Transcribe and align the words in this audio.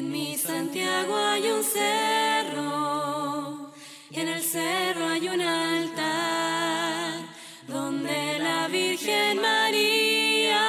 En 0.00 0.08
mi 0.10 0.34
Santiago 0.34 1.14
hay 1.14 1.42
un 1.42 1.62
cerro 1.62 2.62
y 4.10 4.18
en 4.18 4.28
el 4.28 4.40
cerro 4.40 5.06
hay 5.06 5.28
un 5.28 5.42
altar 5.42 7.20
donde 7.68 8.38
la 8.38 8.66
Virgen 8.68 9.42
María 9.42 10.62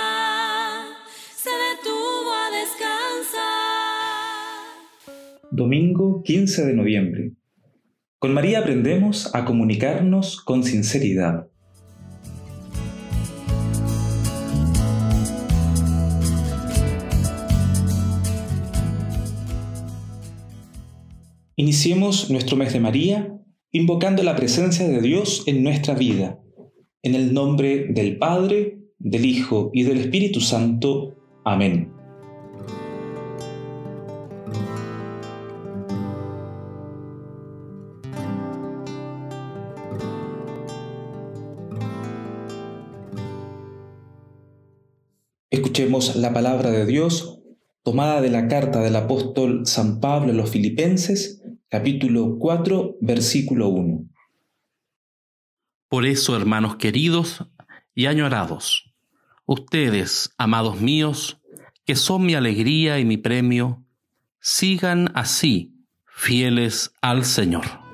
se 1.34 1.50
detuvo 1.50 2.34
a 2.34 2.50
descansar. 2.60 3.40
Domingo 5.50 6.24
15 6.24 6.66
de 6.66 6.74
noviembre. 6.74 7.32
Con 8.20 8.34
María 8.34 8.60
aprendemos 8.60 9.34
a 9.34 9.46
comunicarnos 9.46 10.42
con 10.42 10.66
sinceridad. 10.66 11.51
Iniciemos 21.62 22.32
nuestro 22.32 22.58
mes 22.58 22.74
de 22.74 22.80
María 22.80 23.38
invocando 23.70 24.24
la 24.24 24.36
presencia 24.36 24.88
de 24.88 25.00
Dios 25.00 25.44
en 25.46 25.62
nuestra 25.62 25.94
vida. 25.94 26.40
En 27.04 27.14
el 27.14 27.36
nombre 27.36 27.86
del 27.88 28.18
Padre, 28.18 28.80
del 28.98 29.26
Hijo 29.26 29.70
y 29.72 29.84
del 29.84 30.00
Espíritu 30.00 30.42
Santo. 30.42 31.14
Amén. 31.46 31.94
Escuchemos 45.52 46.16
la 46.16 46.34
palabra 46.34 46.72
de 46.72 46.88
Dios 46.88 47.38
tomada 47.84 48.22
de 48.22 48.30
la 48.30 48.48
carta 48.48 48.82
del 48.82 48.96
apóstol 48.96 49.66
San 49.66 50.00
Pablo 50.00 50.32
a 50.32 50.36
los 50.36 50.50
Filipenses, 50.50 51.41
capítulo 51.72 52.38
4, 52.38 52.98
versículo 53.00 53.70
1. 53.70 54.10
Por 55.88 56.06
eso, 56.06 56.36
hermanos 56.36 56.76
queridos 56.76 57.46
y 57.96 58.08
añorados, 58.08 58.94
ustedes, 59.46 60.34
amados 60.38 60.82
míos, 60.82 61.40
que 61.86 61.96
son 61.96 62.26
mi 62.26 62.36
alegría 62.36 63.00
y 63.00 63.06
mi 63.06 63.16
premio, 63.16 63.86
sigan 64.42 65.12
así, 65.16 65.74
fieles 66.06 66.94
al 67.02 67.24
Señor. 67.24 67.91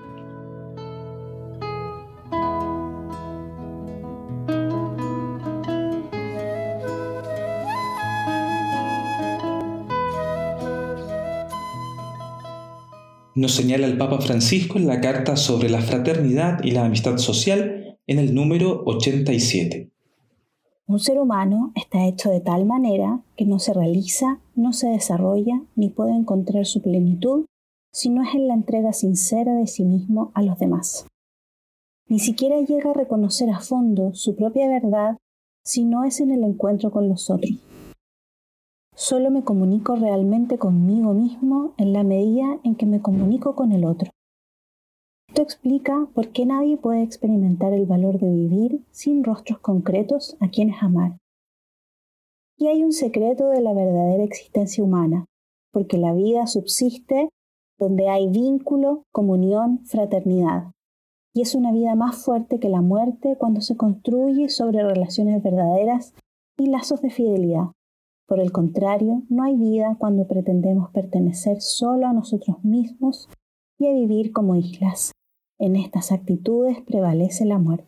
Nos 13.37 13.53
señala 13.53 13.85
el 13.85 13.97
Papa 13.97 14.19
Francisco 14.19 14.79
en 14.79 14.87
la 14.87 14.99
carta 14.99 15.35
sobre 15.35 15.69
la 15.69 15.81
fraternidad 15.81 16.63
y 16.63 16.71
la 16.71 16.85
amistad 16.85 17.17
social 17.17 17.99
en 18.07 18.17
el 18.17 18.33
número 18.33 18.83
87. 18.85 19.91
Un 20.87 20.99
ser 20.99 21.19
humano 21.19 21.71
está 21.75 22.07
hecho 22.07 22.31
de 22.31 22.39
tal 22.39 22.65
manera 22.65 23.21
que 23.35 23.45
no 23.45 23.59
se 23.59 23.73
realiza, 23.73 24.39
no 24.55 24.73
se 24.73 24.87
desarrolla 24.87 25.61
ni 25.75 25.89
puede 25.89 26.15
encontrar 26.15 26.65
su 26.65 26.81
plenitud 26.81 27.45
si 27.91 28.09
no 28.09 28.23
es 28.23 28.33
en 28.33 28.47
la 28.47 28.55
entrega 28.55 28.91
sincera 28.91 29.53
de 29.53 29.67
sí 29.67 29.83
mismo 29.83 30.31
a 30.33 30.41
los 30.41 30.57
demás. 30.57 31.05
Ni 32.07 32.17
siquiera 32.17 32.59
llega 32.61 32.89
a 32.89 32.95
reconocer 32.95 33.51
a 33.51 33.59
fondo 33.59 34.15
su 34.15 34.35
propia 34.35 34.67
verdad 34.67 35.17
si 35.63 35.83
no 35.83 36.05
es 36.05 36.21
en 36.21 36.31
el 36.31 36.43
encuentro 36.43 36.89
con 36.89 37.07
los 37.07 37.29
otros. 37.29 37.51
Solo 38.99 39.29
me 39.29 39.43
comunico 39.43 39.95
realmente 39.95 40.57
conmigo 40.57 41.13
mismo 41.13 41.75
en 41.77 41.93
la 41.93 42.01
medida 42.01 42.59
en 42.63 42.73
que 42.73 42.87
me 42.87 42.99
comunico 42.99 43.53
con 43.53 43.71
el 43.71 43.85
otro. 43.85 44.09
Esto 45.27 45.43
explica 45.43 46.07
por 46.15 46.29
qué 46.29 46.47
nadie 46.47 46.77
puede 46.77 47.03
experimentar 47.03 47.73
el 47.73 47.85
valor 47.85 48.17
de 48.17 48.27
vivir 48.27 48.83
sin 48.89 49.23
rostros 49.23 49.59
concretos 49.59 50.35
a 50.39 50.49
quienes 50.49 50.81
amar. 50.81 51.19
Y 52.57 52.69
hay 52.69 52.83
un 52.83 52.91
secreto 52.91 53.49
de 53.49 53.61
la 53.61 53.71
verdadera 53.71 54.23
existencia 54.23 54.83
humana, 54.83 55.25
porque 55.71 55.99
la 55.99 56.13
vida 56.13 56.47
subsiste 56.47 57.29
donde 57.77 58.09
hay 58.09 58.27
vínculo, 58.27 59.03
comunión, 59.11 59.85
fraternidad. 59.85 60.71
Y 61.35 61.41
es 61.41 61.53
una 61.53 61.71
vida 61.71 61.93
más 61.93 62.15
fuerte 62.15 62.59
que 62.59 62.69
la 62.69 62.81
muerte 62.81 63.35
cuando 63.37 63.61
se 63.61 63.77
construye 63.77 64.49
sobre 64.49 64.81
relaciones 64.81 65.43
verdaderas 65.43 66.15
y 66.57 66.65
lazos 66.71 67.03
de 67.03 67.11
fidelidad. 67.11 67.76
Por 68.27 68.41
el 68.41 68.51
contrario, 68.51 69.23
no 69.29 69.43
hay 69.43 69.55
vida 69.55 69.95
cuando 69.97 70.27
pretendemos 70.27 70.91
pertenecer 70.91 71.61
solo 71.61 72.07
a 72.07 72.13
nosotros 72.13 72.57
mismos 72.61 73.29
y 73.79 73.87
a 73.87 73.93
vivir 73.93 74.33
como 74.33 74.57
islas. 74.57 75.13
En 75.57 75.77
estas 75.77 76.11
actitudes 76.11 76.77
prevalece 76.85 77.45
la 77.45 77.57
muerte. 77.57 77.87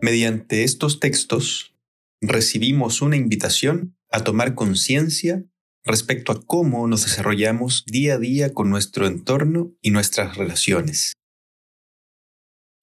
Mediante 0.00 0.64
estos 0.64 1.00
textos 1.00 1.76
recibimos 2.22 3.02
una 3.02 3.16
invitación 3.16 3.94
a 4.10 4.24
tomar 4.24 4.54
conciencia 4.54 5.44
respecto 5.84 6.32
a 6.32 6.40
cómo 6.44 6.86
nos 6.86 7.04
desarrollamos 7.04 7.84
día 7.86 8.14
a 8.14 8.18
día 8.18 8.52
con 8.52 8.70
nuestro 8.70 9.06
entorno 9.06 9.72
y 9.80 9.90
nuestras 9.90 10.36
relaciones. 10.36 11.14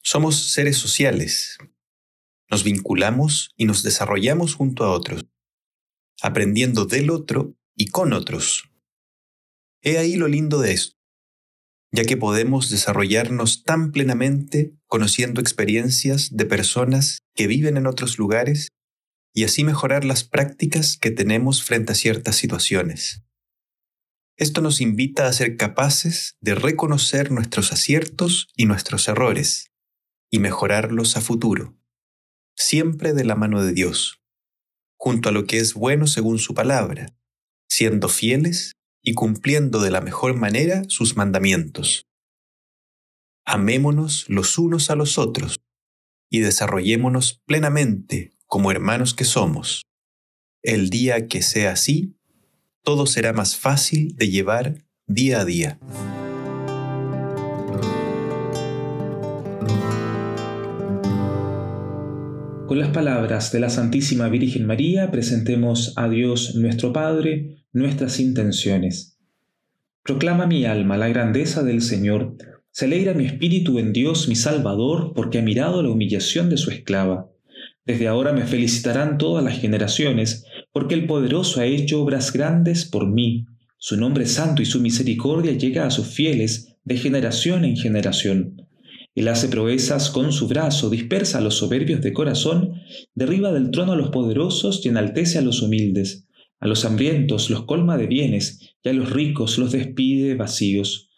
Somos 0.03 0.51
seres 0.51 0.77
sociales. 0.77 1.57
Nos 2.49 2.63
vinculamos 2.63 3.51
y 3.55 3.65
nos 3.65 3.83
desarrollamos 3.83 4.55
junto 4.55 4.83
a 4.83 4.91
otros, 4.91 5.25
aprendiendo 6.21 6.85
del 6.85 7.09
otro 7.09 7.55
y 7.75 7.87
con 7.87 8.13
otros. 8.13 8.69
He 9.81 9.97
ahí 9.97 10.15
lo 10.15 10.27
lindo 10.27 10.59
de 10.59 10.73
esto, 10.73 10.95
ya 11.91 12.03
que 12.03 12.17
podemos 12.17 12.69
desarrollarnos 12.69 13.63
tan 13.63 13.91
plenamente 13.91 14.73
conociendo 14.87 15.39
experiencias 15.39 16.35
de 16.35 16.45
personas 16.45 17.19
que 17.35 17.47
viven 17.47 17.77
en 17.77 17.87
otros 17.87 18.17
lugares 18.17 18.69
y 19.33 19.43
así 19.43 19.63
mejorar 19.63 20.05
las 20.05 20.23
prácticas 20.23 20.97
que 20.97 21.11
tenemos 21.11 21.63
frente 21.63 21.91
a 21.91 21.95
ciertas 21.95 22.35
situaciones. 22.35 23.23
Esto 24.37 24.61
nos 24.61 24.79
invita 24.79 25.27
a 25.27 25.33
ser 25.33 25.57
capaces 25.57 26.37
de 26.39 26.55
reconocer 26.55 27.31
nuestros 27.31 27.73
aciertos 27.73 28.47
y 28.55 28.65
nuestros 28.65 29.07
errores 29.07 29.71
y 30.31 30.39
mejorarlos 30.39 31.17
a 31.17 31.21
futuro, 31.21 31.77
siempre 32.55 33.13
de 33.13 33.25
la 33.25 33.35
mano 33.35 33.61
de 33.61 33.73
Dios, 33.73 34.21
junto 34.97 35.29
a 35.29 35.31
lo 35.31 35.45
que 35.45 35.57
es 35.57 35.73
bueno 35.73 36.07
según 36.07 36.39
su 36.39 36.53
palabra, 36.53 37.17
siendo 37.67 38.07
fieles 38.07 38.77
y 39.01 39.13
cumpliendo 39.13 39.81
de 39.81 39.91
la 39.91 40.01
mejor 40.01 40.35
manera 40.35 40.83
sus 40.87 41.17
mandamientos. 41.17 42.07
Amémonos 43.45 44.25
los 44.29 44.57
unos 44.57 44.89
a 44.89 44.95
los 44.95 45.17
otros 45.17 45.59
y 46.29 46.39
desarrollémonos 46.39 47.41
plenamente 47.45 48.38
como 48.49 48.71
hermanos 48.71 49.13
que 49.13 49.25
somos. 49.25 49.83
El 50.63 50.89
día 50.89 51.27
que 51.27 51.43
sea 51.43 51.71
así, 51.71 52.15
todo 52.83 53.05
será 53.05 53.31
más 53.31 53.55
fácil 53.55 54.15
de 54.17 54.29
llevar 54.29 54.85
día 55.05 55.41
a 55.41 55.45
día. 55.45 55.79
Con 62.65 62.79
las 62.79 62.89
palabras 62.89 63.51
de 63.51 63.59
la 63.59 63.69
Santísima 63.69 64.27
Virgen 64.29 64.65
María 64.65 65.11
presentemos 65.11 65.93
a 65.95 66.09
Dios 66.09 66.55
nuestro 66.55 66.91
Padre 66.91 67.65
nuestras 67.71 68.19
intenciones. 68.19 69.19
Proclama 70.03 70.47
mi 70.47 70.65
alma 70.65 70.97
la 70.97 71.07
grandeza 71.07 71.61
del 71.61 71.83
Señor, 71.83 72.35
se 72.71 72.85
alegra 72.85 73.13
mi 73.13 73.25
espíritu 73.25 73.77
en 73.77 73.93
Dios 73.93 74.27
mi 74.27 74.35
Salvador, 74.35 75.13
porque 75.15 75.39
ha 75.39 75.41
mirado 75.41 75.83
la 75.83 75.89
humillación 75.89 76.49
de 76.49 76.57
su 76.57 76.71
esclava. 76.71 77.28
Desde 77.89 78.07
ahora 78.07 78.33
me 78.33 78.45
felicitarán 78.45 79.17
todas 79.17 79.43
las 79.43 79.57
generaciones, 79.57 80.45
porque 80.71 80.93
el 80.93 81.07
poderoso 81.07 81.59
ha 81.59 81.65
hecho 81.65 82.03
obras 82.03 82.31
grandes 82.31 82.85
por 82.85 83.11
mí. 83.11 83.47
Su 83.79 83.97
nombre 83.97 84.27
santo 84.27 84.61
y 84.61 84.65
su 84.65 84.79
misericordia 84.79 85.53
llega 85.53 85.87
a 85.87 85.89
sus 85.89 86.05
fieles 86.05 86.77
de 86.83 86.97
generación 86.97 87.65
en 87.65 87.75
generación. 87.75 88.67
Él 89.15 89.27
hace 89.27 89.47
proezas 89.47 90.11
con 90.11 90.31
su 90.31 90.47
brazo, 90.47 90.91
dispersa 90.91 91.39
a 91.39 91.41
los 91.41 91.55
soberbios 91.55 92.01
de 92.01 92.13
corazón, 92.13 92.75
derriba 93.15 93.51
del 93.51 93.71
trono 93.71 93.93
a 93.93 93.95
los 93.95 94.11
poderosos 94.11 94.85
y 94.85 94.89
enaltece 94.89 95.39
a 95.39 95.41
los 95.41 95.63
humildes. 95.63 96.27
A 96.59 96.67
los 96.67 96.85
hambrientos 96.85 97.49
los 97.49 97.65
colma 97.65 97.97
de 97.97 98.05
bienes 98.05 98.75
y 98.83 98.89
a 98.89 98.93
los 98.93 99.09
ricos 99.09 99.57
los 99.57 99.71
despide 99.71 100.35
vacíos. 100.35 101.09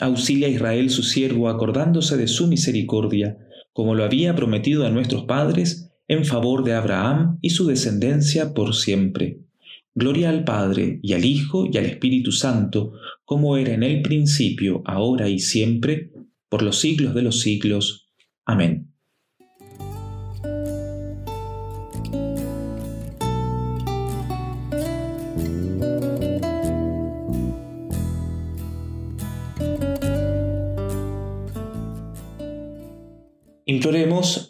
Auxilia 0.00 0.46
a 0.46 0.50
Israel 0.50 0.88
su 0.88 1.02
siervo 1.02 1.50
acordándose 1.50 2.16
de 2.16 2.26
su 2.26 2.46
misericordia, 2.46 3.36
como 3.74 3.94
lo 3.94 4.02
había 4.02 4.34
prometido 4.34 4.86
a 4.86 4.90
nuestros 4.90 5.24
padres, 5.24 5.86
en 6.08 6.24
favor 6.24 6.64
de 6.64 6.74
Abraham 6.74 7.38
y 7.42 7.50
su 7.50 7.66
descendencia 7.66 8.54
por 8.54 8.74
siempre. 8.74 9.40
Gloria 9.94 10.28
al 10.28 10.44
Padre, 10.44 11.00
y 11.02 11.14
al 11.14 11.24
Hijo, 11.24 11.66
y 11.72 11.78
al 11.78 11.86
Espíritu 11.86 12.30
Santo, 12.30 12.92
como 13.24 13.56
era 13.56 13.72
en 13.72 13.82
el 13.82 14.02
principio, 14.02 14.82
ahora 14.84 15.28
y 15.28 15.38
siempre, 15.38 16.12
por 16.48 16.62
los 16.62 16.78
siglos 16.78 17.14
de 17.14 17.22
los 17.22 17.40
siglos. 17.40 18.08
Amén. 18.44 18.85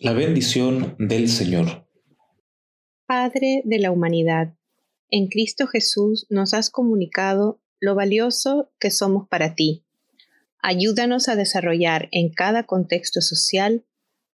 La 0.00 0.12
bendición 0.12 0.96
del 0.98 1.28
Señor. 1.28 1.86
Padre 3.06 3.62
de 3.64 3.78
la 3.78 3.90
humanidad, 3.90 4.54
en 5.10 5.28
Cristo 5.28 5.66
Jesús 5.66 6.26
nos 6.30 6.54
has 6.54 6.70
comunicado 6.70 7.60
lo 7.78 7.94
valioso 7.94 8.70
que 8.78 8.90
somos 8.90 9.28
para 9.28 9.54
ti. 9.54 9.84
Ayúdanos 10.62 11.28
a 11.28 11.36
desarrollar 11.36 12.08
en 12.10 12.30
cada 12.30 12.62
contexto 12.62 13.20
social 13.20 13.84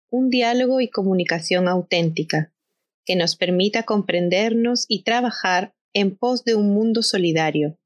un 0.09 0.29
diálogo 0.29 0.79
y 0.79 0.89
comunicación 0.89 1.67
auténtica 1.67 2.53
que 3.05 3.15
nos 3.15 3.35
permita 3.35 3.83
comprendernos 3.83 4.85
y 4.87 5.03
trabajar 5.03 5.75
en 5.93 6.15
pos 6.15 6.45
de 6.45 6.55
un 6.55 6.73
mundo 6.73 7.03
solidario 7.03 7.77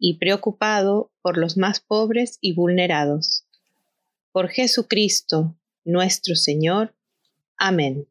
y 0.00 0.18
preocupado 0.18 1.12
por 1.22 1.38
los 1.38 1.56
más 1.56 1.78
pobres 1.78 2.38
y 2.40 2.54
vulnerados. 2.54 3.44
Por 4.32 4.48
Jesucristo, 4.48 5.57
nuestro 5.88 6.36
Señor. 6.36 6.94
Amén. 7.56 8.06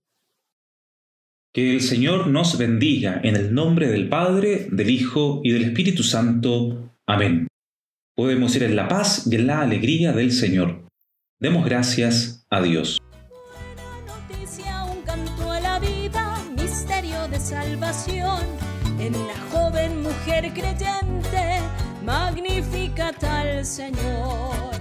Que 1.53 1.73
el 1.73 1.81
Señor 1.81 2.27
nos 2.27 2.57
bendiga 2.57 3.21
en 3.23 3.35
el 3.35 3.53
nombre 3.53 3.87
del 3.87 4.09
Padre, 4.09 4.67
del 4.71 4.89
Hijo 4.89 5.41
y 5.43 5.51
del 5.51 5.63
Espíritu 5.63 6.03
Santo. 6.03 6.91
Amén. 7.05 7.47
Podemos 8.15 8.55
ir 8.55 8.63
en 8.63 8.75
la 8.75 8.87
paz 8.87 9.27
y 9.31 9.35
en 9.35 9.47
la 9.47 9.61
alegría 9.61 10.11
del 10.11 10.31
Señor. 10.31 10.85
Demos 11.39 11.65
gracias 11.65 12.45
a 12.49 12.61
Dios. 12.61 12.99
Buena 13.29 14.01
noticia, 14.05 14.83
un 14.85 15.01
canto 15.03 15.51
a 15.51 15.59
la 15.59 15.79
vida, 15.79 16.43
misterio 16.55 17.27
de 17.27 17.39
salvación. 17.39 18.43
En 18.99 19.15
una 19.15 19.39
joven 19.51 20.01
mujer 20.01 20.51
creyente, 20.53 21.59
magnífica 22.03 23.13
tal 23.13 23.63
Señor. 23.65 24.77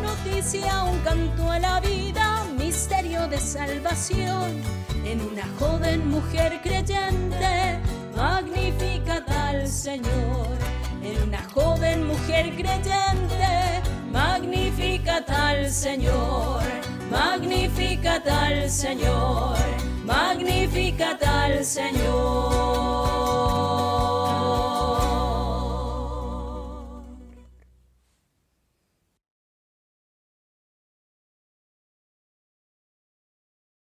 Noticia, 0.00 0.84
un 0.84 0.98
canto 1.00 1.50
a 1.50 1.58
la 1.58 1.80
vida, 1.80 2.44
misterio 2.58 3.28
de 3.28 3.38
salvación. 3.38 4.62
En 5.04 5.20
una 5.20 5.46
joven 5.58 6.08
mujer 6.08 6.60
creyente, 6.62 7.78
magnífica 8.16 9.24
tal 9.24 9.68
Señor. 9.68 10.56
En 11.02 11.22
una 11.28 11.42
joven 11.54 12.06
mujer 12.06 12.54
creyente, 12.54 13.82
magnífica 14.10 15.24
tal 15.24 15.70
Señor. 15.70 16.62
Magnífica 17.10 18.22
tal 18.22 18.70
Señor. 18.70 19.58
Magnífica 20.04 21.18
tal 21.18 21.64
Señor. 21.64 22.11